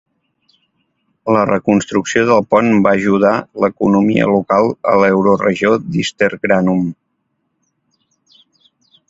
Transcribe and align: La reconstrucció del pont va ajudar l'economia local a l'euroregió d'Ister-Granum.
La 1.35 1.41
reconstrucció 1.49 2.23
del 2.29 2.41
pont 2.55 2.71
va 2.87 2.93
ajudar 3.01 3.33
l'economia 3.65 4.31
local 4.33 4.73
a 4.93 4.95
l'euroregió 5.05 5.75
d'Ister-Granum. 5.85 6.83